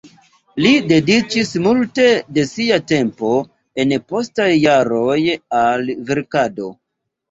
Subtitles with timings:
[0.63, 2.07] Li dediĉis multe
[2.39, 3.37] de sia tempo
[3.87, 5.23] en postaj jaroj
[5.65, 6.79] al verkado.